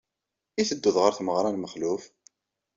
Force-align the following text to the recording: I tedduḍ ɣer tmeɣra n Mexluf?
I 0.61 0.63
tedduḍ 0.69 0.97
ɣer 0.99 1.13
tmeɣra 1.15 1.49
n 1.51 1.59
Mexluf? 1.59 2.03